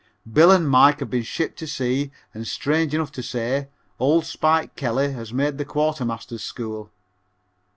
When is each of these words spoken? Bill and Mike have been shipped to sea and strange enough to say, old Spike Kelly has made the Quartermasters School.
Bill 0.33 0.49
and 0.49 0.67
Mike 0.67 0.99
have 1.01 1.11
been 1.11 1.21
shipped 1.21 1.59
to 1.59 1.67
sea 1.67 2.09
and 2.33 2.47
strange 2.47 2.95
enough 2.95 3.11
to 3.11 3.21
say, 3.21 3.67
old 3.99 4.25
Spike 4.25 4.75
Kelly 4.75 5.11
has 5.11 5.31
made 5.31 5.59
the 5.59 5.63
Quartermasters 5.65 6.41
School. 6.43 6.89